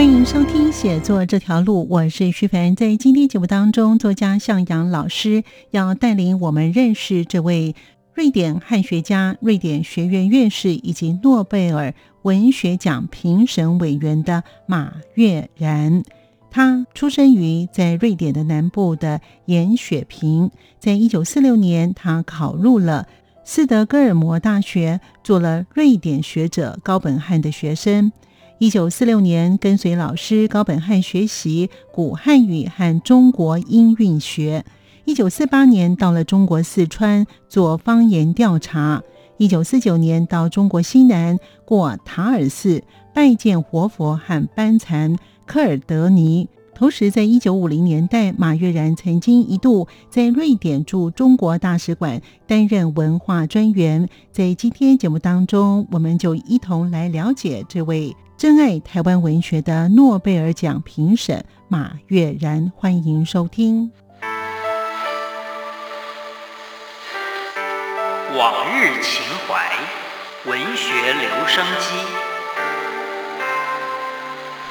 [0.00, 2.74] 欢迎收听写作这条路，我是徐凡。
[2.74, 7.76] 在今天节目当中，作家向阳老师要带领我们认识这位
[8.14, 11.92] 瑞典汉学家、瑞典学院院士以及诺贝尔
[12.22, 16.02] 文学奖评审委员的马悦然。
[16.50, 23.06] 他出生于在瑞典的南部的盐雪平，在一九四六年，他考入了
[23.44, 28.10] 斯德哥尔摩大学，做了瑞典学者高本汉的学生。
[28.60, 34.66] 一九四六年，跟随老师高本汉学习古汉语和中国音韵学。
[35.06, 39.02] 一九四八年，到了中国四川做方言调查。
[39.38, 45.16] 一九四九年，到中国西南过塔尔寺拜见活佛和班禅
[45.46, 46.46] 科尔德尼。
[46.74, 54.06] 同时，在一九五零年代，马悦然曾经一度在瑞典驻中国大使馆担任文化专员。
[54.30, 58.14] 在今天节目当中，我们就一同来了解这位。
[58.40, 63.92] 珍爱台湾文学的诺贝尔奖评审马悦然，欢迎收听
[68.38, 69.70] 《往日情怀》
[70.50, 71.88] 文学留声机。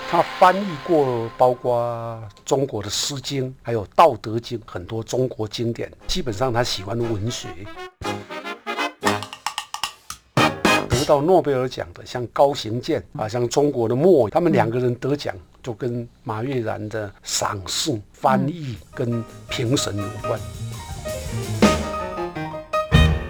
[0.09, 5.91] 他翻译过包括中国的《诗经》，还有《道德经》，很多中国经典。
[6.07, 7.47] 基本上，他喜欢文学。
[11.09, 15.33] 到诺贝尔奖的，像高行健啊，像中国的莫，他们两个人得奖，
[15.63, 20.39] 就跟马悦然的赏识、翻译跟评审有关。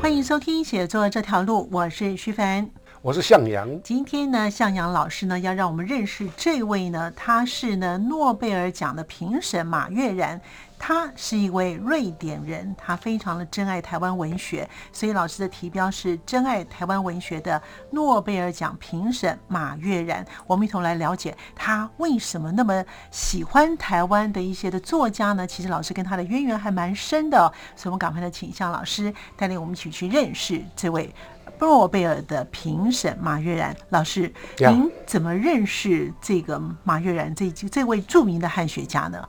[0.02, 2.70] 欢迎收听《写作这条路》，我是徐凡，
[3.02, 3.82] 我是向阳。
[3.82, 10.42] 今天呢，向阳老师呢要让我们认识这位呢，他是呢诺贝尔奖的评审马悦然。
[10.80, 20.26] 他是一位瑞典人，他非常的珍爱台湾文学，所以老师的题标是“珍爱台湾文学”的诺贝尔奖评审马悦然。
[20.48, 25.46] 我们一同来了解他为什么那么喜欢台湾的一些的作家呢？
[25.46, 27.38] 其实老师跟他的渊源还蛮深的，
[27.76, 31.14] 所以我们赶快的请向老师带领我们一起去认识这位
[31.60, 34.34] 诺贝尔的评审马悦然老师。
[34.58, 39.28] 您怎么认识这个马悦然这这位著名的汉学家呢？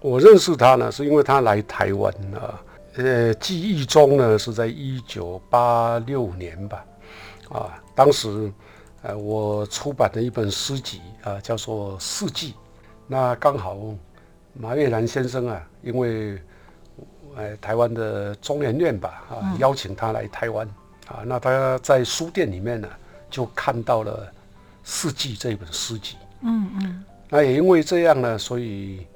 [0.00, 2.60] 我认识他呢，是因为他来台湾啊。
[2.96, 6.84] 呃，记忆中呢，是在一九八六年吧。
[7.50, 8.50] 啊，当时，
[9.02, 12.52] 呃，我出版的一本诗集啊，叫做《四季》。
[13.06, 13.76] 那刚好，
[14.54, 16.36] 马悦然先生啊，因为，
[17.36, 20.66] 呃，台湾的中研院吧，啊，邀请他来台湾。
[21.08, 22.88] 啊，那他在书店里面呢，
[23.30, 24.26] 就看到了
[24.82, 26.16] 《四季》这本诗集。
[26.42, 27.04] 嗯嗯。
[27.28, 29.06] 那也因为这样呢，所以。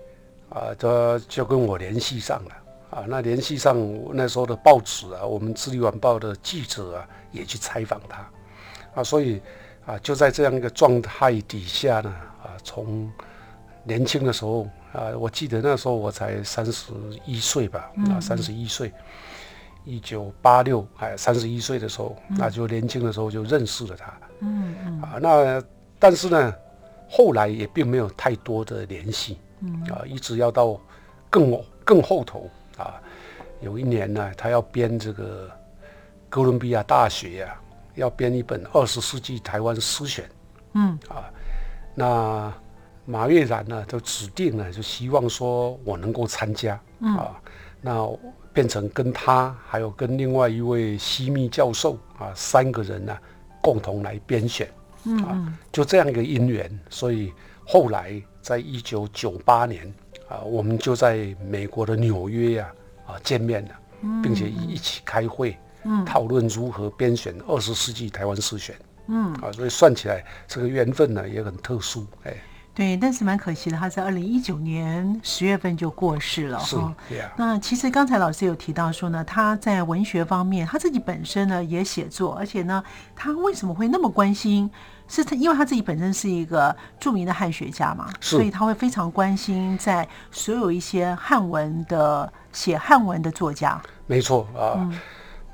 [0.55, 2.51] 啊，他就跟我联系上了
[2.91, 3.05] 啊。
[3.09, 3.77] 那联系上
[4.13, 8.31] 那时候的报纸啊，我们《智利晚报》的记者啊，也去采访他
[8.95, 9.03] 啊。
[9.03, 9.43] 所以
[9.85, 13.11] 啊，就在这样一个状态底下呢，啊，从
[13.83, 16.93] 年轻的时候啊，我记得那时候我才三十
[17.27, 18.93] 一岁吧，啊，三十一岁，
[19.85, 24.13] 一九八六，哎，三十一岁的时候，那就年轻的时候就认识了他。
[24.39, 25.03] 嗯嗯。
[25.03, 25.63] 啊，那
[25.99, 26.55] 但是呢，
[27.11, 29.37] 后来也并没有太多的联系。
[29.91, 30.81] 啊，一直要到
[31.31, 33.01] 更更后头啊，
[33.61, 35.51] 有一年呢，他要编这个
[36.29, 37.61] 哥伦比亚大学呀，
[37.95, 40.29] 要编一本二十世纪台湾诗选。
[40.75, 41.31] 嗯啊，
[41.95, 42.53] 那
[43.05, 46.81] 马悦然呢，就指定呢，就希望说我能够参加。
[47.01, 47.41] 嗯啊，
[47.81, 48.09] 那
[48.53, 53.17] 变成跟他还有跟另外一位西密教授啊，三个人呢，
[53.63, 54.69] 共同来编选。
[55.05, 57.33] 嗯啊，就这样一个因缘，所以
[57.67, 58.23] 后来。
[58.45, 59.91] 在一九九八年
[60.29, 62.71] 啊，我们就在美国的纽约呀
[63.07, 63.71] 啊见面了，
[64.23, 65.57] 并且一起开会，
[66.05, 68.77] 讨论如何编选二十世纪台湾诗选。
[69.09, 72.37] 嗯啊，所以算起来这个缘分呢也很特殊，哎。
[72.75, 76.59] 对，但是蛮可惜的，他在二零一九年十月份就过世了。
[76.59, 76.77] 是，
[77.37, 82.83] 那其实刚才老师有提到说呢，他在文学方面，他自己本身呢也写作，而且呢，
[83.15, 84.69] 他为什么会那么关心？
[85.07, 93.81] 是他，因为他自己本身是一个著名的汉学家嘛，所以他会非常关心在所有一些汉文的写汉文的作家。
[94.07, 94.91] 没错啊，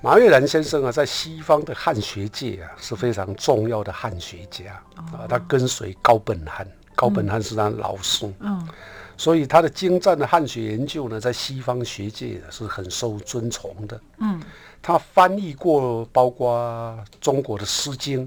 [0.00, 6.64] 马悦然先生啊，在西方的汉学界啊是非常重要的汉学家啊，他跟随高本汉，
[7.00, 8.68] 高本汉是他老师，嗯。
[9.16, 14.00] 所以他的精湛的汉学研究呢，在西方学界是很受尊崇的。
[14.18, 14.38] 嗯。
[14.82, 18.26] 他翻译过包括中国的《诗经》，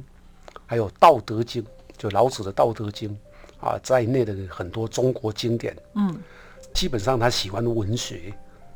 [0.66, 1.62] 还有《道德经》，
[1.98, 3.10] 就老子的《道德经》
[3.66, 5.78] 啊在内的很多中国经典。
[5.94, 6.18] 嗯。
[6.74, 8.34] 基本上他喜欢文学。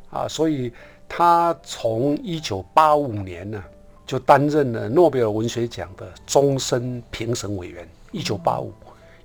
[0.10, 0.72] 啊，所以
[1.10, 3.62] 他从一九八五年呢
[4.06, 8.72] 就担任了诺贝尔文学奖的终身评审委员，一九八五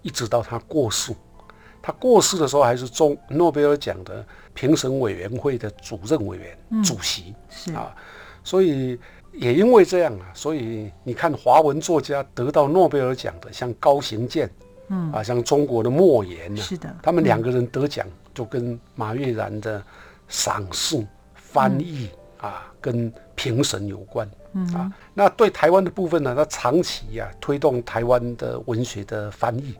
[0.03, 1.15] 一直到他过世。
[1.81, 7.35] 他过世的时候还是中诺贝尔奖的评审委员会的主任委员、主席。
[7.51, 7.93] 是啊
[8.45, 8.99] 所以
[9.33, 14.51] 也因为这样啊，所以你看华文作家得到诺贝尔奖的，像高行健，
[14.89, 19.83] 嗯啊，像中国的莫言呢、是的他们两个人得奖就跟马悦然的
[20.29, 24.29] 赏识、翻译、啊，跟评审有关。
[24.55, 29.75] 嗯啊，那对台湾的部分呢，他长期啊推动台湾的文学的翻译。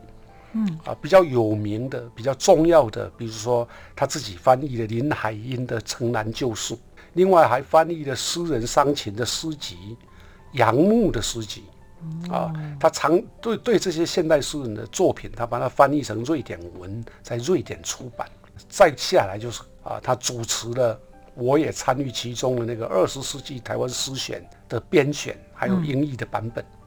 [0.53, 6.73] 嗯啊，比较有名的、比较重要的，比如说他自己翻译的林海音的《城南旧事》，
[7.13, 9.97] 另外还翻译了诗人桑琴的诗集、
[10.53, 11.63] 杨牧的诗集。
[12.29, 18.29] 啊，他常对对这些现代诗人的作品，他把它翻译成瑞典文，在瑞典出版。
[18.67, 20.99] 再下来就是啊，他主持了，
[21.33, 26.63] 我也参与其中的那个二十世纪台湾诗选的编选，还有英译的版本。
[26.63, 26.82] 嗯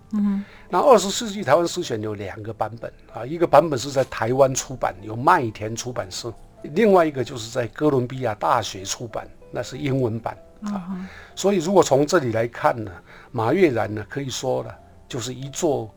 [0.69, 6.31] 那二十世纪台湾诗选有两个版本啊，一个版本是在台湾出版，有麦田出版社；
[6.63, 10.97] 另外一个就是在哥伦比亚大学出版，那是英文版啊。
[11.35, 12.91] 所以如果从这里来看呢，
[13.31, 14.71] 马悦然呢可以说呢，
[15.09, 15.89] 就是一座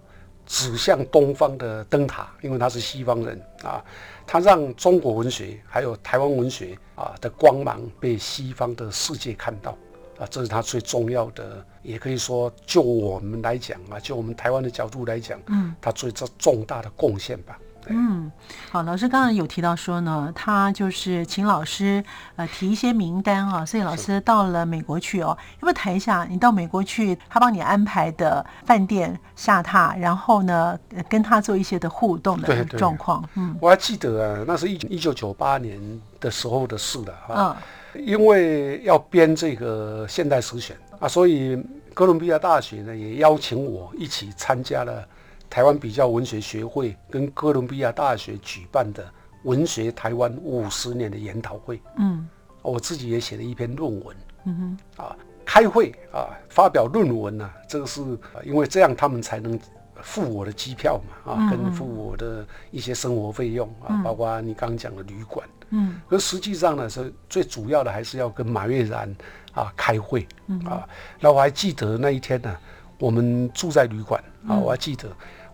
[0.45, 3.83] 指向东方的灯塔，因为他是西方人啊，
[4.27, 9.75] 他让中国文学还有台湾文学啊的光芒被西方的世界看到。
[10.19, 17.57] 啊，这是他最重要的，也可以说，就我们来讲啊，就我们台湾的角度来讲，嗯，他最这重大的贡献吧。
[17.91, 18.29] 嗯，
[18.69, 22.03] 好，老师刚刚有提到说呢，他就是请老师
[22.35, 35.79] 呃提一些名单啊，所以老师到了美国去哦，要不要谈一下你到美国去，他帮你安排的饭店下榻，然后呢呃跟他做一些的互动的对对状况，嗯我还记得啊，那是一一九九八年
[36.19, 37.57] 的时候的事了啊。
[37.57, 37.63] 嗯
[37.95, 41.61] 因为要编这个现代史选啊，所以
[41.93, 45.07] 哥伦比亚大学呢也邀请我一起参加了
[45.49, 49.05] 台湾比较文学学会跟哥伦比亚大学举办的
[49.43, 51.81] 文学台湾五十年的研讨会。
[51.97, 52.27] 嗯。
[52.61, 54.17] 我自己也写了一篇论文。
[54.45, 55.03] 嗯哼。
[55.03, 55.15] 啊，
[55.45, 59.59] 开会啊，发表论文呢、这个是、啊因为这样他们才能
[60.03, 65.47] 付我的机票嘛啊，跟付我的一些生活费用啊，包括你刚刚讲的旅馆。
[65.71, 69.15] 嗯可实际上呢，是最主要的还是要跟马月然
[69.53, 70.27] 啊开会
[70.65, 70.87] 啊。
[71.19, 72.57] 那我还记得那一天呢，
[72.97, 75.07] 我们住在旅馆啊，我还记得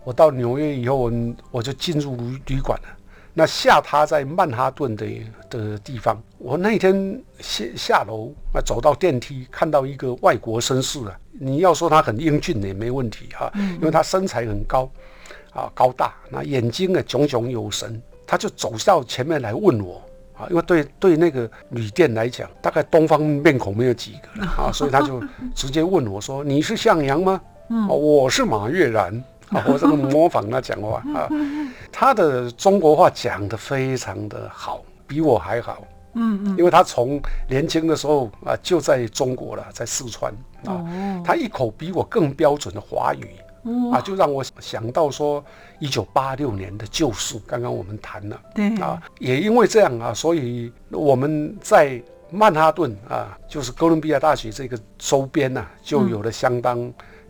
[0.04, 1.12] 我到纽约以后，我
[1.50, 2.88] 我就进入旅旅馆了。
[3.38, 5.06] 那下榻在曼哈顿的
[5.50, 14.90] 的地方，我那天下下楼啊，走到电梯，看到一个外国绅士啊，你要说他很英俊也没问题啊，因为他身材很高
[15.52, 20.00] 啊，高大，那眼睛呢炯炯有神，他就走到前面来问我。
[20.32, 25.22] 啊，因为对对那个旅店来讲，大概东方面孔没有几个了啊，所以他就
[25.54, 27.38] 直接问我说：“你是向阳吗？”
[27.68, 29.22] 嗯、我是马悦然。
[29.50, 31.28] 啊，我这个模仿他讲话啊，
[31.92, 35.84] 他的中国话讲得非常的好，比我还好。
[36.14, 40.32] 嗯嗯因为他从年轻的时候啊就在中国了，在四川
[40.64, 43.28] 啊，哦他一口比我更标准的华语。
[43.92, 45.44] 啊，就让我想到说，
[45.80, 52.00] 一九八六年的旧事，刚刚我们谈了对啊，也因为这样啊，所以我们在
[52.30, 56.78] 曼哈顿啊，就是哥伦比亚大学这个周边呐、就有了相当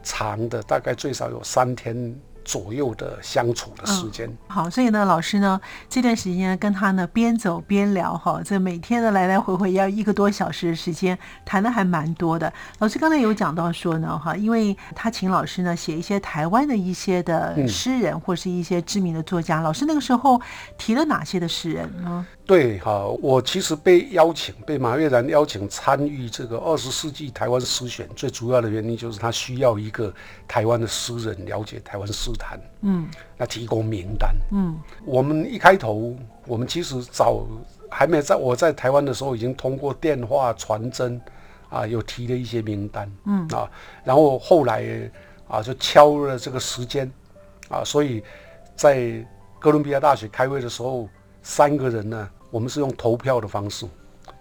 [0.07, 2.15] 长的，大概最少有三天
[2.47, 4.31] 左右的相处的时间。
[4.47, 12.51] 好，所以呢，老师呢这段时间跟他呢边走边聊哈，这每天呢来来回回要一个多小时的时间，谈的还蛮多的。
[12.79, 20.41] 老师刚才有讲到说呢，哈，因为他请老师呢写一些台湾的一些的诗人、或是一些知名的作家，老师那个时候
[20.79, 22.25] 提了哪些的诗人呢？
[22.47, 30.15] 对，哈，我其实被邀请，被马悦然邀请参与这个二十世纪台湾诗选，最主要的原因就是他需要一个
[30.47, 33.09] 台湾的诗人了解台湾诗坛，嗯。
[33.37, 34.35] 那提供名单。
[34.53, 34.79] 嗯。
[35.05, 36.15] 我们一开头，
[36.47, 37.47] 我们其实早
[37.91, 41.21] 还没在我在台湾的时候，已经通过电话传真
[41.69, 43.49] 啊，有提了一些名单，嗯。
[43.49, 43.71] 啊，
[44.05, 45.11] 然后后来
[45.49, 47.11] 啊就敲了这个时间
[47.69, 48.23] 啊，所以
[48.75, 49.25] 在
[49.59, 51.09] 哥伦比亚大学开会的时候，
[51.43, 53.87] 三个人呢，我们是用投票的方式，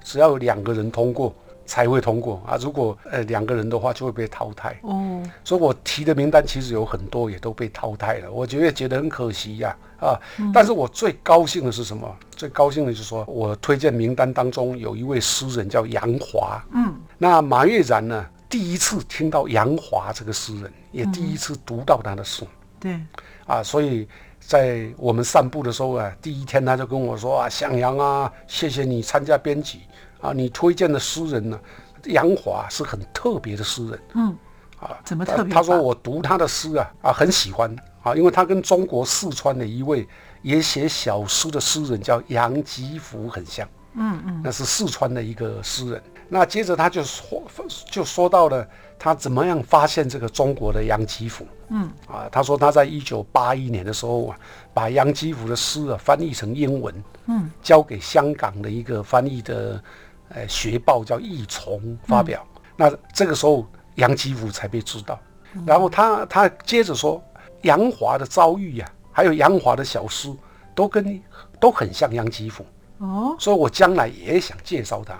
[0.04, 1.34] 只要有两个人通过，
[1.66, 2.58] 才会通过啊。
[2.62, 4.78] 如果呃两个人的话，就会被淘汰。
[4.84, 10.20] 哦，所以我提的名单其实有很多也都被淘汰了，我觉得觉得很可惜呀啊
[10.54, 12.16] 但是我最高兴的是什么？
[12.36, 22.44] 最高兴的就是说我推荐名单当中有一位诗人叫杨华，嗯，那马月然呢，第一次听到杨华这个诗人，也第一次读到他的诗。
[22.80, 23.00] 对，
[23.48, 24.08] 啊，所以
[24.40, 29.80] 在我们散步的时候啊，第一天他就跟我说啊，向阳啊，谢谢你参加编辑
[30.26, 31.60] 啊，你推荐的诗人呢，
[32.06, 34.36] 杨华是很特别的诗人嗯，
[34.80, 34.98] 啊。
[35.04, 40.08] 怎么特别他他说我读他的诗啊啊很喜欢啊，因为他跟中国四川的一位
[40.42, 43.68] 也写小诗的诗人叫杨吉福很像。
[43.98, 46.02] 嗯嗯，那是四川的一个诗人。
[46.28, 47.44] 那接着他就说
[47.90, 48.68] 就说到了
[48.98, 51.48] 他怎么样发现这个中国的杨吉甫。
[51.70, 54.38] 嗯啊，他说他在一九八一年的时候啊，
[54.74, 59.82] 把杨吉甫的诗啊翻译成英文，嗯，交给香港的一个翻译的
[60.30, 62.46] 呃学报叫《译虫》发表。
[62.76, 63.66] 那这个时候
[63.96, 65.20] 杨吉甫才被知道。
[65.66, 67.24] 然后他他接着说，
[67.62, 70.30] 杨华的遭遇呀、还有杨华的小诗，
[70.74, 71.22] 都跟
[71.60, 72.66] 都很像杨吉甫。
[72.98, 75.14] 哦，所以我将来也想介绍他，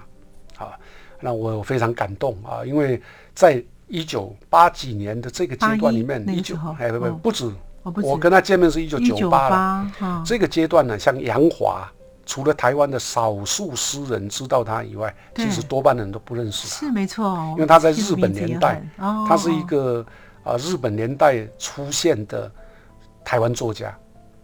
[0.66, 0.78] 啊，
[1.20, 3.02] 那我非常感动啊，因为
[3.34, 9.90] 在一九八几年的这个阶段里面，一九哎不不哦不止，我跟他见面是一九一九九八
[10.26, 11.90] 这个阶段呢，像杨华，
[12.26, 17.26] 除了台湾的少数诗人知道他以外，其实多半人都不认识他，是没错。
[17.26, 20.06] 哦，因为他在日本年代，哦，他是一个
[20.44, 22.52] 啊日本年代出现的
[23.24, 23.96] 台湾作家，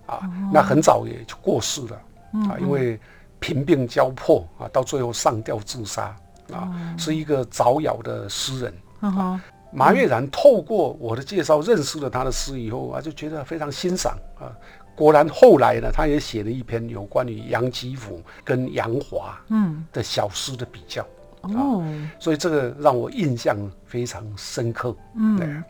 [0.05, 0.21] 啊，
[0.53, 2.01] 那很早也就过世了。
[2.49, 2.99] 啊，因为
[3.39, 6.15] 贫病交迫啊，到最后上吊自杀。
[6.53, 8.73] 啊，是一个早夭的诗人。
[8.99, 14.51] 嗯哼，马悦然透过我的介绍认识了他的诗以后啊，就觉得非常欣赏啊。
[14.95, 21.05] 果然后来呢，他也写了一篇有关于杨吉甫跟杨华嗯，的小诗的比较，
[21.41, 21.83] 哦，
[22.19, 24.91] 所以这个让我印象非常深刻。
[25.37, 25.47] 对。
[25.47, 25.63] 嗯，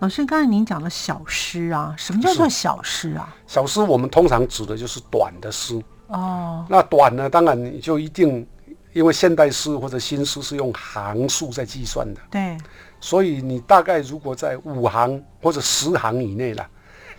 [0.00, 3.34] 老师，刚才您讲的小诗啊，什么叫做小诗啊？
[3.46, 8.46] 小诗我们通常指的就是短的诗，哦，那短呢，当然你就一定，
[8.92, 12.58] 因为现代诗或者新诗是用行数在计算的，对，
[13.00, 16.68] 所以你大概如果在五行或者十行以内啦，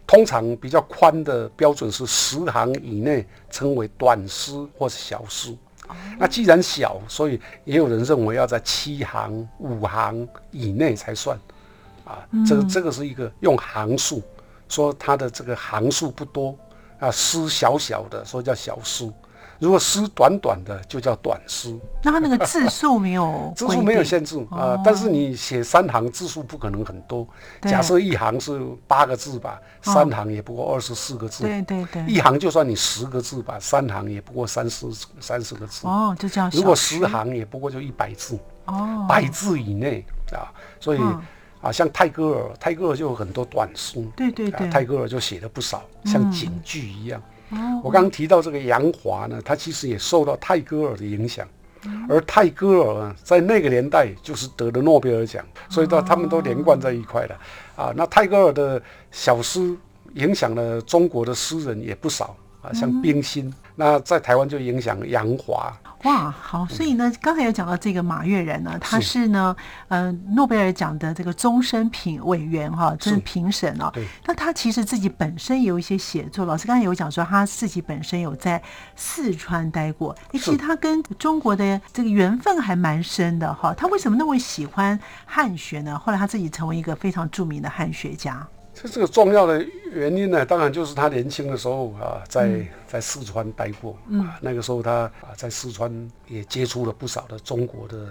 [0.08, 5.56] 通常比较宽的标准是十行以内称为短诗或是小诗。
[6.18, 11.38] 那既然小，所以也有人认为要在七行、五行以内才算。
[12.06, 14.24] 啊，这个这个是一个用行数，
[14.70, 16.58] 说它的这个行数不多
[17.00, 19.12] 啊，诗小小的，所以叫小诗。
[19.60, 21.76] 如果诗短短的，就叫短诗。
[22.04, 27.28] 那它那个字数没有 字数没有限制啊、哦但是你写三行字数不可能很多。
[27.64, 31.44] 假设一行是八个字吧，三行也不过二十四个字。
[31.44, 34.86] 对对对，一行就算你十个字吧，三行也不过三十
[35.20, 35.88] 三十个字。
[35.88, 40.54] 哦，就这样如果十行也不过就一百字，哦，百字以内啊。
[40.80, 41.22] 所以、嗯
[41.62, 44.00] 啊，像泰戈尔，泰戈尔就有很多短诗。
[44.16, 47.22] 对对对，啊，泰戈尔就写了不少，像嗯警句一样。
[47.50, 51.48] 哦我刚刚提到这个杨华呢，他其实也受到泰戈尔的影响，
[51.86, 57.40] 嗯而泰戈尔啊，在那个年代就是得了诺贝尔奖，所以到他们都连贯在一块了。
[57.76, 59.76] 啊，那泰戈尔的小诗
[60.16, 65.72] 影响了中国的诗人也不少啊，像冰心，那在台湾就影响杨华。
[66.04, 69.56] 哇，好，所以呢，刚才有讲到这个马悦然呢，他是是呢，
[69.88, 73.92] 呃，诺贝尔奖的这个终身评委员哈，这是是评审哦。
[74.26, 78.62] 那他其实自己本身有一些写作，老师刚才有讲说他自己本身有在
[78.96, 83.74] 四川待过，诶，其实是他跟中国的这个缘分还蛮深的哈。
[83.74, 85.98] 他为什么那么喜欢汉学呢？
[85.98, 88.48] 后来他自己成为一个非常著名的汉学家。
[88.80, 95.92] 这这个重要的原因呢，当然就是他年轻的时候啊，在、嗯在四川待过，啊，那个时候他啊在四川
[96.28, 98.08] 也接触了不少的中国的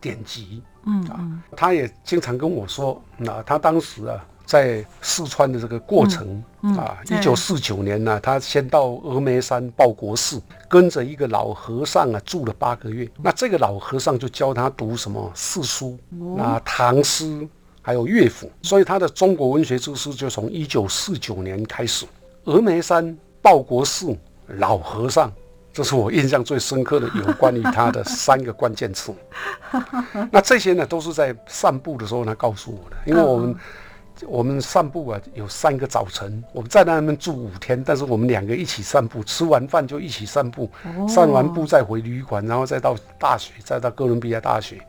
[0.00, 6.40] 典籍，嗯啊，他也经常跟我说，那他当时啊在四川的这个过程、
[6.76, 13.08] 啊，一九四九年呢、他先到峨眉山报国寺，跟着一个老和尚啊住了八个月。
[13.20, 15.98] 那这个老和尚就教他读什么四书，
[16.36, 17.48] 那唐诗。
[17.82, 22.06] 还有乐府，所以他的中国文学知识就从一九四九年开始。
[22.44, 24.16] 峨眉山报国寺
[24.58, 25.32] 老和尚，
[25.72, 29.14] 这是我印象最深刻的有关于他的三个关键词。
[30.30, 33.54] 那这些呢，都是在散步的时候他告诉我的，因为我们、
[34.26, 40.70] 我们散步啊，有三个早晨，我们在那边住五天，但是我们两个一起散步，吃完饭就一起散步，
[41.08, 44.80] 散完步再回旅馆，然后再到大学，再到哥伦比亚大学，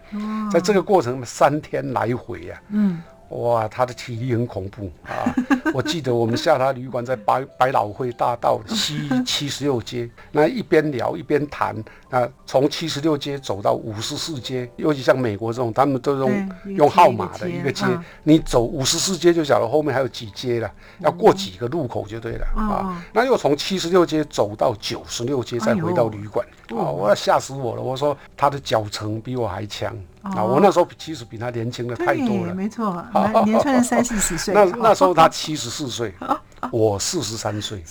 [0.52, 5.34] 在这个过程三天来回呀、嗯，哇，他的体力很恐怖啊！
[5.74, 11.76] 我记得我们下他旅馆在百百老汇大道西七十六街，那一边聊一边谈。
[12.10, 17.86] 那从七十六街走到五十四街，尤其像美国这种，他们都用用号码的一个街，
[18.24, 20.70] 你走五十四街就晓得后面还有几街了，
[21.00, 23.02] 要过几个路口就对了啊。
[23.14, 26.84] 那又从七十六街走到九十六街，再回到旅馆啊！
[26.84, 27.82] 我要吓死我了！
[27.82, 29.96] 我说他的脚程比我还强。
[30.22, 33.04] 啊，我那时候其实比他年轻的太多了，没错，
[33.46, 34.54] 年轻人三四十岁。
[34.54, 36.14] 那那时候他七十四岁，
[36.72, 37.84] 我四十三岁，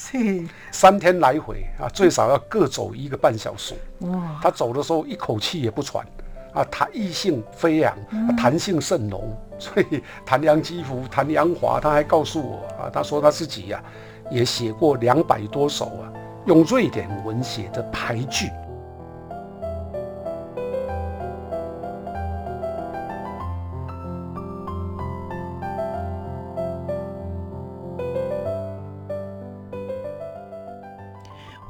[0.71, 3.75] 三天来回啊，最少要各走一个半小时。
[4.01, 6.07] 哇，他走的时候一口气也不喘，
[6.55, 7.97] 啊，弹性飞扬，
[8.37, 13.83] 弹性甚浓， 所以弹梁肌肤，弹杨华，他还告诉我啊，他说他自己呀，
[14.31, 16.13] 也写过两百多首啊，
[16.47, 18.49] 用瑞典文写的俳句。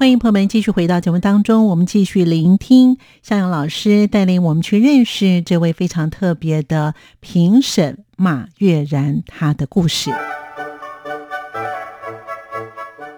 [0.00, 10.10] 欢迎朋友们继续回到节目当中，我们继续聆听向阳老师带领我们去认识这位非常特别的评审马悦然他的故事。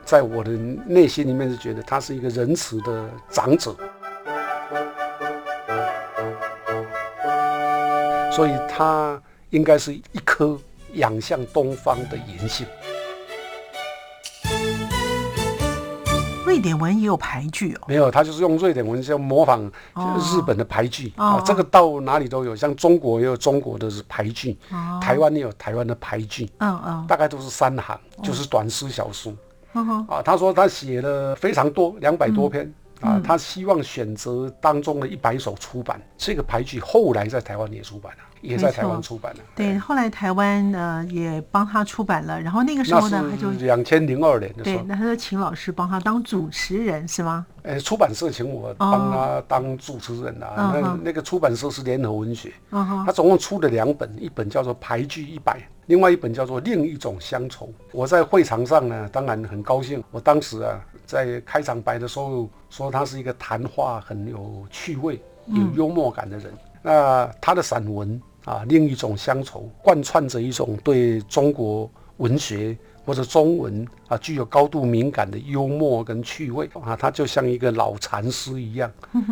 [0.05, 0.51] 在我的
[0.85, 3.77] 内心里面是觉得他是一个仁慈的长者，
[8.33, 10.59] 所以他应该是一颗
[10.95, 12.67] 仰向东方的银杏。
[16.63, 19.61] 典文也有排句哦，没有，他就是用瑞典文，像模仿
[20.19, 21.39] 日本的牌句啊。
[21.45, 24.57] 这个到哪里都有，像中国也有中国的牌句，
[25.01, 26.49] 台湾也有台湾的排句。
[26.59, 29.37] 嗯嗯，大概都是三行，就是短诗小书。
[29.73, 33.21] 啊，他说他写了非常多，两百多篇啊。
[33.23, 38.19] 他希望选择当中的一百首出版这个牌句，后来在台湾也出版了。
[38.43, 39.41] 也在台湾出版了。
[39.55, 42.41] 对，后来台湾呃也帮他出版了。
[42.41, 47.47] 然后那个时候呢，他就两千零二年的时候，对，那他就请老师帮他当主持人是吗？
[47.63, 50.73] 哎，出版社请我帮他当主持人啊。
[50.75, 57.67] 那那个出版社是联合文学，他总共出了两本，一本叫做《牌剧一百》，另外一本叫做《另一种乡愁》。
[57.93, 60.03] 我在会场上呢，当然很高兴。
[60.11, 66.51] 我当时啊，在开场白的时候说他是一个谈话很有趣味、有幽默感的人。
[66.81, 68.21] 那他的散文。
[68.45, 78.91] 啊，另一种乡愁，贯穿着一种对中国文学或者中文啊具有高度敏感的幽默跟趣味啊，他就像一个老禅师一样，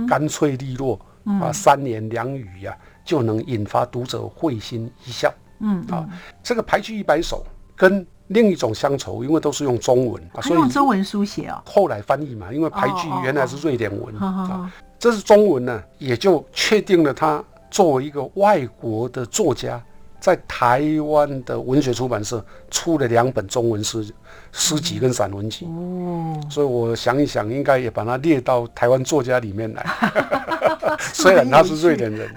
[0.08, 5.34] 干脆利落啊，三言两语呀就能引发读者会心一笑。
[5.58, 6.08] 嗯啊，
[6.40, 11.62] 这个排句一百首跟另一种乡愁，因为都是用中文啊，所以用中文书写哦。
[11.64, 17.44] 后来翻译嘛，因为排剧原来是瑞典文啊，这是中文呢，也就确定了他。
[17.70, 19.80] 作为一个外国的作家，
[20.20, 24.12] 在台湾的文学出版社出了两本中文诗
[24.52, 29.86] 诗集跟散文集，哦，所以我想一想，应该也把它列到台湾作家里面来。
[31.14, 32.28] 虽然他是瑞典人，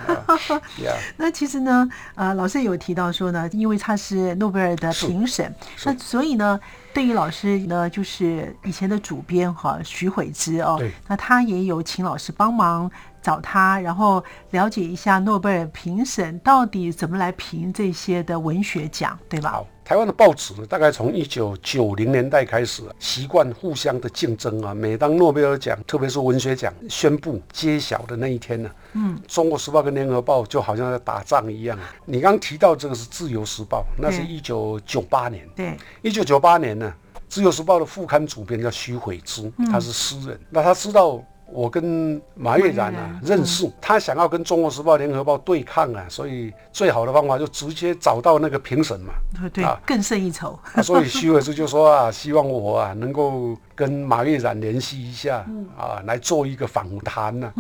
[1.17, 6.58] 那其实呢，呃，老师有提到说呢，因为他是诺贝尔的评审，那所以呢，
[6.93, 12.89] 对于老师呢，就是以前的主编哈徐慧之哦，那他也有请老师帮忙。
[13.24, 19.52] 找他，然后了解一下诺贝尔评审到底怎么来评这些的文学奖，对吧？
[19.52, 24.74] 好，台湾的报纸大概从一九九零年代开始，习惯互相的竞争啊。
[24.74, 31.80] 每当诺贝尔奖，特别是文学奖宣布揭晓的那一天呢，嗯，《中国时报》跟《联合报》就好像在打仗一样。
[32.06, 35.48] 你刚提到这个是《自由时报》，那是一九九八年。
[35.56, 36.94] 对，一九九八年呢，
[37.30, 41.24] 《自由时报》的副刊主编叫徐悔之，他是诗人，那他知道。
[41.54, 49.13] 我跟马月然啊认识，他想要跟《中国时报》《联合报》对抗啊，所以最好的方法就直接找到那个评审嘛，
[49.54, 50.58] 对，更胜一筹。
[50.82, 55.46] 所以徐伟之就说啊， 希望我啊能够跟马月然联系一下
[55.78, 57.54] 啊，来做一个访谈呢。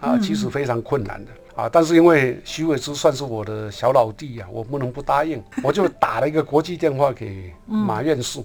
[0.00, 1.30] 啊，其实非常困难的。
[1.58, 1.68] 啊！
[1.72, 8.40] 但是因为徐伟之算是我的小老弟啊，我不能不答应，我就打了一个国际电话给马院士，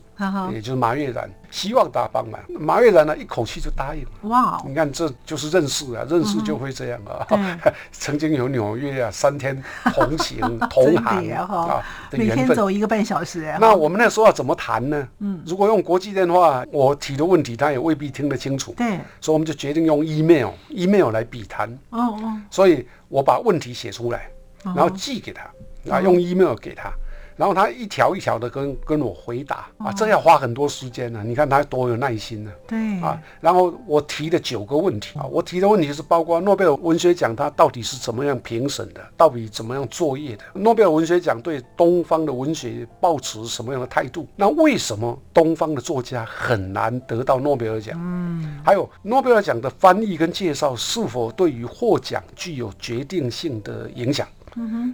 [0.51, 2.41] 也就是马月然，希望他帮忙。
[2.59, 4.09] 马月然呢，一口气就答应了。
[4.23, 4.59] 哇！
[4.65, 7.27] 你看，这就是认识啊，认识就会这样啊。
[7.93, 9.63] 曾经有纽约啊，三天
[9.93, 11.79] 同行 同行啊，
[12.11, 13.55] 每天走一个半小时。
[13.61, 15.07] 那我们那时候要怎么谈呢？
[15.19, 18.73] 嗯，如果用国际电话，我提的问题他也未必听得清楚。
[18.75, 21.69] 对，所以我们就决定用 email，email 来比谈。
[21.91, 22.87] 哦哦，所以。
[23.13, 24.27] 我把问题写出来，
[24.63, 25.43] 然后寄给他，
[25.83, 26.91] 然后用 email 给他，
[27.35, 44.27] 然后他一条一条的跟跟我回答啊，这要花很多时间呢、你看他多有耐心呢、对啊，然后我提了九个问题啊，我提的问题是包括诺贝尔文学奖它到底是怎么样评审的，到底怎么样作业的，诺贝尔文学奖对东方的文学抱持什么样的态度？
[44.35, 47.97] 那为什么东方的作家很难得到诺贝尔奖？
[47.99, 54.27] 嗯，还有诺贝尔奖的翻译跟介绍是否对于获奖具有决定性的影响？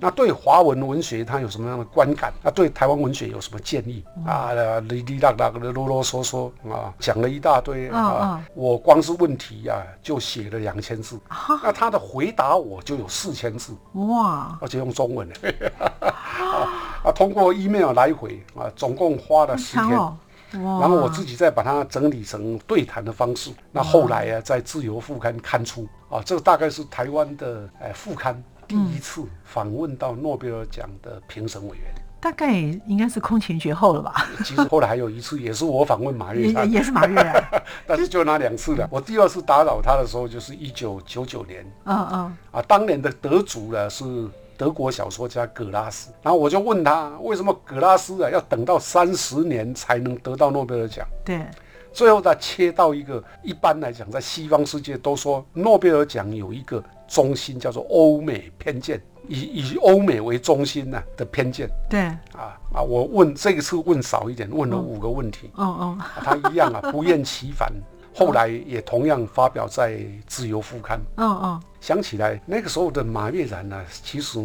[0.01, 2.33] 那对华文文学他有什么样的观感？
[2.43, 4.03] 那对台湾文学有什么建议？
[4.25, 4.51] 啊，
[4.87, 8.45] 哩哩啦啦的啰啰嗦嗦啊，讲了一大堆嗯啊。
[8.53, 11.19] 我光是问题啊，就写了两千字，
[11.63, 15.53] 那他的回答我就有四千字，哇，而且用中文的。
[16.09, 19.89] 啊啊，通过 email 来回啊，总共花了十天。
[20.51, 23.51] 然后我自己再把它整理成对谈的方式。
[23.71, 31.85] 那后来啊，在自由副刊刊出啊，这个大概是台湾的呃副刊第一次访问到诺贝尔奖的评审委员。
[32.21, 32.51] 大概
[32.85, 34.27] 应该是空前绝后了吧？
[34.43, 38.85] 其实后来还有一次，也是我访问马 也也月山，也是马月然， 但是就那两次了。
[38.91, 44.03] 我第二次打扰他的时候，就是一九九九年嗯嗯，啊，当年的得主呢是
[44.57, 51.07] 德国小说家葛拉斯，然后我就问他，为什么葛拉斯啊要等到三十年才能得到诺贝尔奖？
[51.23, 51.47] 对，
[51.93, 62.01] 最后他切到一个，一般来讲，在西方世界都说诺贝尔奖有一个中心叫做欧美偏见，以以欧美为中心呢、的偏见对，
[62.33, 62.81] 啊啊！
[62.81, 67.73] 我问这一次问少一点，问了五个问题，嗯嗯，啊他一样啊不厌其烦，
[68.15, 69.93] 后来也同样发表在
[70.27, 70.97] 《自由副刊》。
[71.17, 74.39] 嗯嗯，想起来那个时候的马月然呢，其实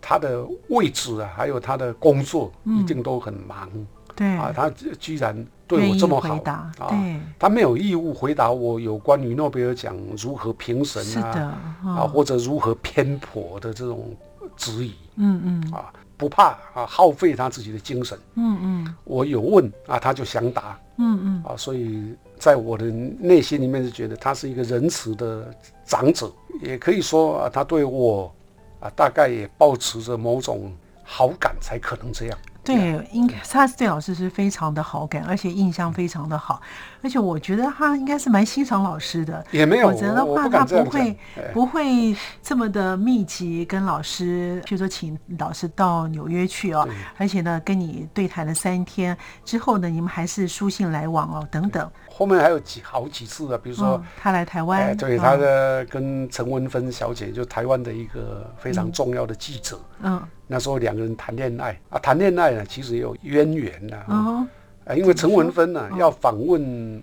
[0.00, 3.68] 他的位置啊，还有他的工作一定都很忙。
[4.14, 5.34] 对，啊，他居居然
[5.78, 6.34] 对我这么好
[6.78, 6.90] 啊，
[7.38, 14.14] 他没有义务回答我有关于诺贝尔奖如何评审啊，嗯啊或者如何偏颇的这种
[14.56, 15.72] 质疑嗯嗯。
[15.72, 18.18] 啊，不怕啊耗费他自己的精神。
[18.34, 18.94] 嗯嗯。
[19.04, 20.78] 我有问啊，他就想答。
[20.98, 25.52] 嗯嗯，啊，所以在我的内心里面是觉得他是一个仁慈的
[25.86, 26.30] 长者，
[26.60, 28.32] 也可以说啊，他对我
[28.78, 30.70] 啊大概也保持着某种
[31.02, 32.38] 好感，才可能这样。
[32.64, 36.60] 对，应该他对老师是非常的好感，而且印象非常的好，
[37.02, 39.44] 而且我觉得他应该是蛮欣赏老师的。
[39.50, 51.90] 也没有，否则的话，他不会哎不会这么的密集跟老师，比如说请老师到纽约去哦，而且呢跟你对谈了三天之后呢，你们还是书信来往哦，等等。
[52.14, 60.22] 后面还有几好几次啊，比如说嗯，，他来台哎，湾，对，嗯他的跟陈文芬小姐，就台湾的一个非常重要的记者，嗯。
[60.46, 64.06] 那时候两个人谈恋爱啊，谈恋爱呢，其实也有渊源呐、啊。
[64.10, 64.48] 嗯
[64.84, 66.60] 啊，因为陈文芬呢、要访问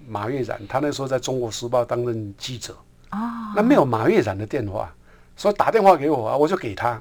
[0.07, 2.75] 马月然，他那时候在中国时报担任记者，
[3.09, 4.93] 啊，那没有马月然的电话，
[5.35, 6.99] 所以打电话给我啊，我就给他，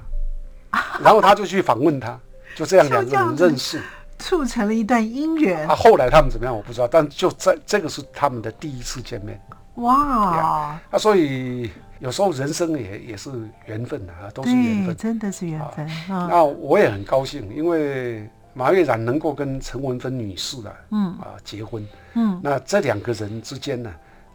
[1.03, 2.17] 然后他就去访问他，
[2.55, 3.79] 就这样就两个人认识。
[4.19, 5.67] 促成了一段姻缘。
[5.67, 9.41] 啊，，后来他们怎么样我不知道，但就在这个是他们的第一次见面。
[9.75, 13.31] 哇，啊，所以有时候人生也也是
[13.65, 14.97] 缘分的啊，都是缘，分。
[14.97, 21.05] 真的是缘分啊，那我也很高兴，因为马月然能够跟陈文芬女士啊，嗯。
[21.13, 22.39] 啊结婚，嗯。
[22.43, 23.89] 那这两个人之间呢，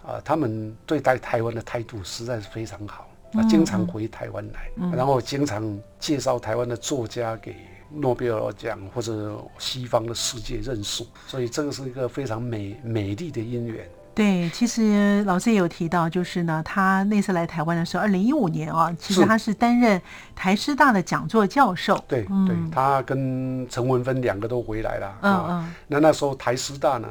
[0.06, 7.54] 啊，他们对待台湾的态度实在是非常好，啊，嗯经常回台湾来，然后经常介绍台湾的作家给。
[7.96, 13.88] 诺贝尔奖或者西方的世界认识，所以这个是一个非常美美丽的姻缘。
[14.14, 20.00] 对，其实老师也有提到，就是呢，他那次来台湾的时候，二零一五年啊，其实他是担任
[20.36, 22.00] 台师大的讲座教授。
[22.06, 25.18] 对、嗯对，他跟陈文芬两个都回来了。
[25.20, 27.08] 嗯啊嗯那那时候台师大呢，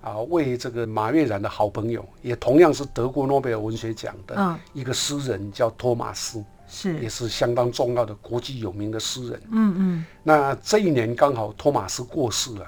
[0.00, 6.98] 啊，为这个马悦然的好朋友，也同样是得过诺贝尔文学奖的嗯一个诗人，叫托马斯，也是。
[7.00, 9.42] 也，是相当重要的国际有名的诗人。
[9.50, 10.04] 嗯嗯。
[10.22, 12.66] 那这一年刚好托马斯过世了，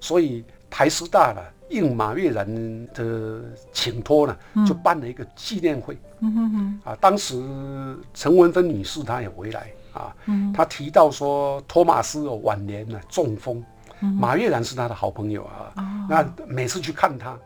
[0.00, 2.46] 所以台师大呢应马悦然
[2.94, 5.98] 的请托呢，就办了一个纪念会。
[6.20, 7.34] 嗯哼哼，啊，当时
[8.14, 10.52] 陈文芬女士她也回来啊，嗯。
[10.52, 13.62] 她提到说托马斯哦晚年呢中风，
[14.00, 14.08] 嗯。
[14.12, 17.36] 马悦然是他的好朋友啊，那每次去看他，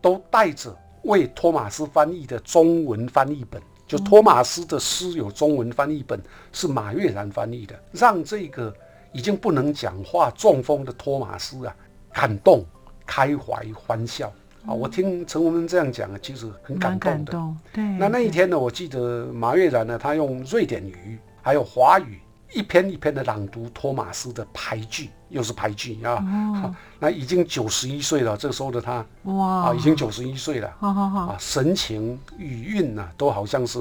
[0.00, 6.20] 都带着为托马斯翻译的中文翻译本，就托马斯的诗有中文翻译本
[6.52, 8.74] 是马悦然翻译的，让这个
[9.12, 11.76] 已经不能讲话中风的托马斯啊
[12.12, 12.64] 感动、
[13.06, 14.32] 开怀、欢笑
[14.66, 14.72] 啊！
[14.72, 17.32] 我听陈文文这样讲啊，其实很感蛮动的。
[17.32, 17.58] 感动。
[17.72, 22.18] 对，那那一天呢，我记得马悦然呢，他用瑞典语还有华语
[22.54, 26.24] 一篇一篇的朗读托马斯的牌句，又是牌句啊。
[26.62, 26.74] 哦。
[26.98, 30.72] 那已经九十一岁了，这个时候的他哇，啊，已经九十一岁了。
[30.78, 33.80] 好好好，啊，神情语韵呐、都好像是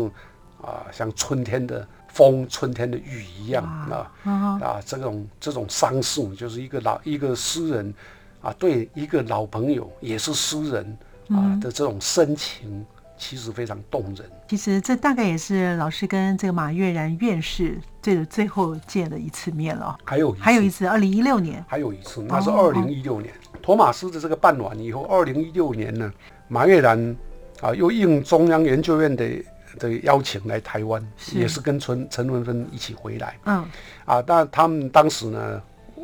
[0.62, 4.31] 啊，像春天的风春天的雨一样啊啊
[4.62, 7.93] 啊，这种这种伤势，就是一个老一个诗人
[8.41, 10.97] 啊，对一个老朋友也是诗人
[11.29, 12.86] 啊的这种深情，
[13.23, 14.29] 其实非常动人。
[14.49, 19.97] 其实这大概也是老师跟这个马悦然院士最最后见的一次面了。
[20.03, 26.12] 还有还有一次，二零一六年，还有一次，那是哦二零一六年，托马斯的这个办完以后，二零一六年呢，
[26.49, 27.15] 马悦然
[27.62, 29.25] 啊又应中央研究院的
[29.79, 33.65] 的邀请来台湾，是也是跟陈陈文芬一起回来嗯，
[34.03, 34.21] 啊。
[34.21, 35.62] 但他们当时呢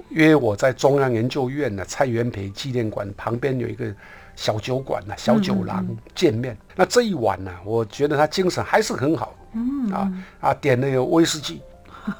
[0.10, 3.94] 约我在中央研究院呢蔡元培纪念馆旁边有一个
[4.36, 6.58] 小酒馆呢小酒廊见面。
[6.76, 11.62] 那这一晚呢，我觉得他精神还是很好，嗯啊啊点了有威士忌。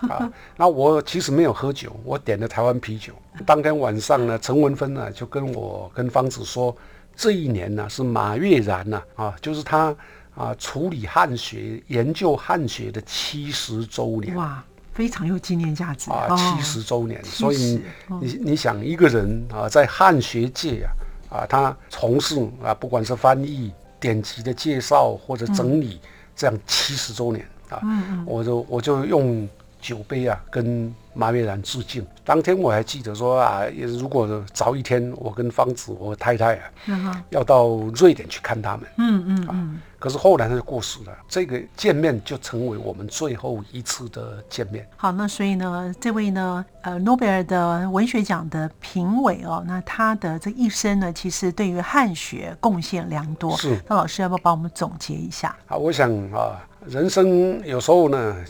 [0.08, 3.14] 啊，那我其实没有喝酒，我点了台湾啤酒。
[3.44, 6.76] 当天晚上呢，陈文芬呢就跟我跟方子说，
[7.16, 9.96] 这一年呢是马悦然呐啊就是他
[10.36, 14.64] 啊处理汉学、研究汉学的七十周年哇，
[15.00, 16.36] 非常有纪念价值啊，哦。
[16.36, 17.24] 七十周年。
[17.24, 20.92] 所以70你你想一个人啊，在汉学界啊
[21.38, 26.02] 啊，他从事啊，不管是翻译、典籍的介绍或者整理，
[26.36, 27.80] 这样七十周年啊，
[28.26, 29.48] 我就我就用
[29.80, 32.06] 酒杯啊跟马悦然致敬。
[32.24, 33.64] 当天我还记得说啊，
[33.98, 38.86] 如果早一天，我跟方子我太太啊嗯要到瑞典去看他们。
[38.98, 44.88] 嗯嗯嗯，可是后来他就过世了，这个见面就成为我们最后一次的见面。
[44.96, 53.58] 好，那所以呢，这位呢，呃，诺贝尔的文学奖的评委哦，那他的这一生呢，其实对于汉学贡献良多。
[53.58, 55.56] 是那老师要不要帮我们总结一下？
[55.68, 58.46] 啊，我想啊，人生有时候呢，呃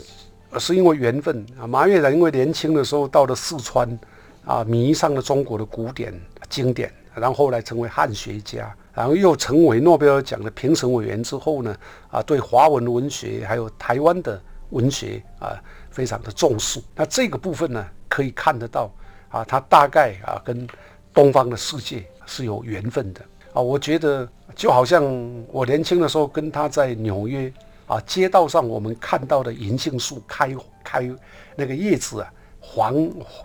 [0.58, 1.66] 是因为缘分啊。
[1.66, 3.98] 马悦然因为年轻的时候到了四川
[4.44, 6.12] 啊，迷上了中国的古典
[6.48, 11.76] 经典，然后后来成为汉学家，然后又成为诺贝尔奖的评审委员之后呢，
[12.10, 15.54] 啊，对华文文学还有台湾的文学啊，
[15.90, 16.80] 非常的重视。
[16.96, 18.90] 那这个部分呢，可以看得到
[19.28, 20.66] 啊，他大概啊跟
[21.12, 23.20] 东方的世界是有缘分的
[23.52, 23.60] 啊。
[23.60, 25.04] 我觉得就好像
[25.52, 27.52] 我年轻的时候跟他在纽约
[27.90, 31.10] 啊街道上我们看到的银杏树开开
[31.56, 32.94] 那个叶子啊黄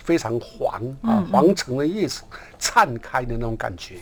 [0.03, 2.21] 非常黄啊黄橙的叶子
[2.59, 3.95] 灿开的那种感觉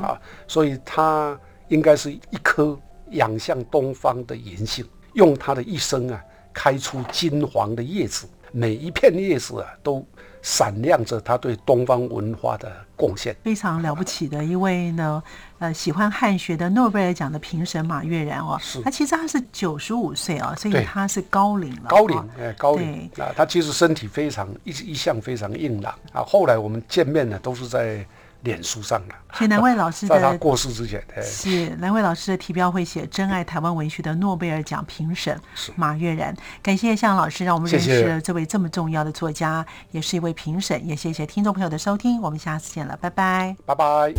[0.00, 2.78] 啊，所以它应该是一颗
[3.10, 10.04] 仰向东方的银杏，用它的一生啊开出金黄的叶子，每一片叶子啊都
[10.42, 13.34] 闪亮着他对东方文化的贡献。
[13.42, 15.22] 非常了不起的一位呢，
[15.58, 18.80] 呃，喜欢汉学的诺贝尔奖的评审马悦然哦，是。
[18.82, 23.10] 他其实他是九十五岁哦，所以他是高龄了，高龄哦，哎，高龄。
[23.18, 25.92] 啊，他其实身体非常一一向非常硬朗。
[26.12, 26.22] 啊。
[26.22, 28.04] 后来我们见面呢，都是在
[28.42, 35.38] 脸书上的，所以难怪老师的 在他过世之前，哎，是南伟老师的题标会写“珍爱台湾文学”的诺贝尔奖评审
[35.74, 43.56] 马悦然，感谢向老师让我们认谢谢识了这位这么重要的作家，也是一位评审，也谢谢听众朋友的收听，我们下次见了，拜拜。
[43.66, 44.12] 拜拜。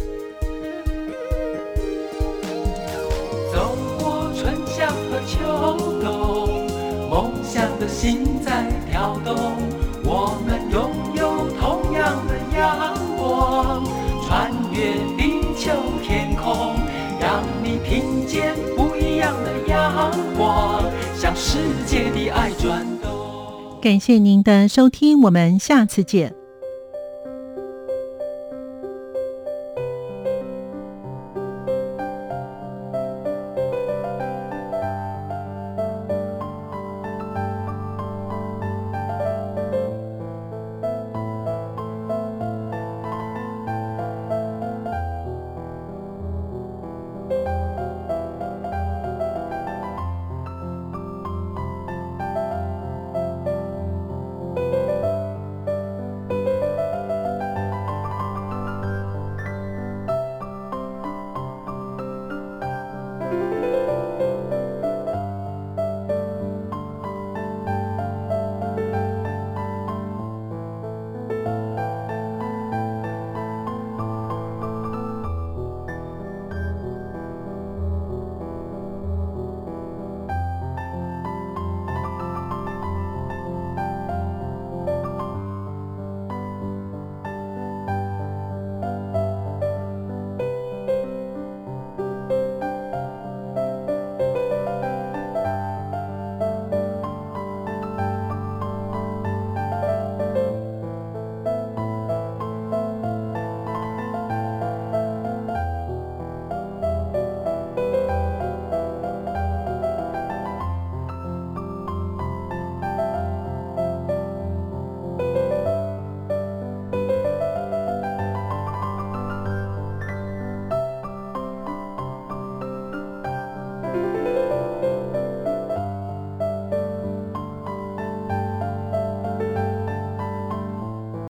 [3.54, 6.68] 走过春夏和秋冬，
[7.10, 9.56] 梦想的心在跳动。
[10.12, 13.84] 我们拥有同样的阳光，
[14.30, 15.72] 穿越地球
[16.04, 16.76] 天空，
[17.20, 20.84] 让你听见不一样的阳光，
[21.16, 23.82] 向世界的爱转动。
[23.82, 26.39] 感谢您的收听，我们下次见。